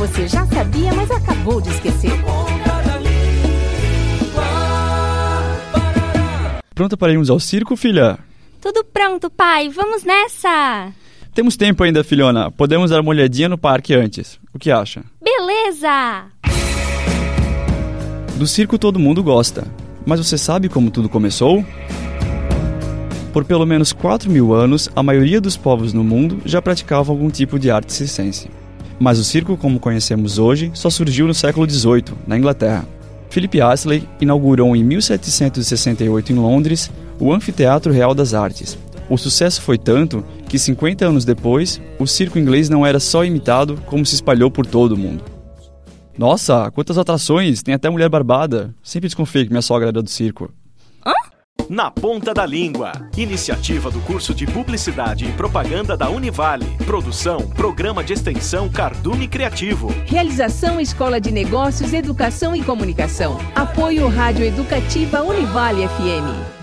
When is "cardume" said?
58.68-59.28